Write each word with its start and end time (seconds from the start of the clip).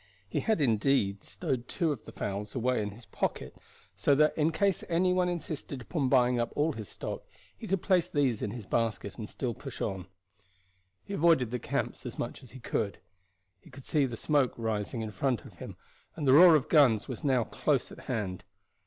He 0.27 0.39
had 0.39 0.59
indeed 0.59 1.23
stowed 1.23 1.67
two 1.67 1.91
of 1.91 2.05
the 2.05 2.11
fowls 2.11 2.55
away 2.55 2.81
in 2.81 2.89
his 2.89 3.05
pocket 3.05 3.55
so 3.95 4.15
that 4.15 4.35
in 4.35 4.51
case 4.51 4.83
any 4.89 5.13
one 5.13 5.29
insisted 5.29 5.79
upon 5.79 6.09
buying 6.09 6.39
up 6.39 6.51
all 6.55 6.73
his 6.73 6.89
stock 6.89 7.21
he 7.55 7.67
could 7.67 7.83
place 7.83 8.07
these 8.07 8.41
in 8.41 8.49
his 8.49 8.65
basket 8.65 9.19
and 9.19 9.29
still 9.29 9.53
push 9.53 9.79
on. 9.79 10.07
He 11.03 11.13
avoided 11.13 11.51
the 11.51 11.59
camps 11.59 12.03
as 12.07 12.17
much 12.17 12.41
as 12.41 12.49
he 12.49 12.59
could. 12.59 12.97
He 13.59 13.69
could 13.69 13.85
see 13.85 14.07
the 14.07 14.17
smoke 14.17 14.53
rising 14.57 15.01
in 15.03 15.11
front 15.11 15.45
of 15.45 15.53
him, 15.59 15.77
and 16.15 16.27
the 16.27 16.33
roar 16.33 16.55
of 16.55 16.67
guns 16.67 17.07
was 17.07 17.23
now 17.23 17.43
close 17.43 17.91
at 17.91 17.99
hand. 18.09 18.43